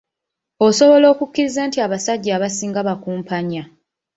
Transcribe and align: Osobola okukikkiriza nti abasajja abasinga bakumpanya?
Osobola 0.67 1.05
okukikkiriza 1.13 1.61
nti 1.67 1.77
abasajja 1.85 2.31
abasinga 2.37 2.79
bakumpanya? 2.87 3.63